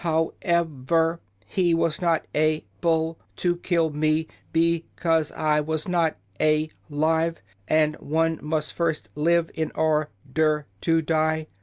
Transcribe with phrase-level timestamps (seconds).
[0.01, 5.87] How ev er, he was not a ble to kill me, be cause I was
[5.87, 11.45] not a live, and one must first live in or der to die.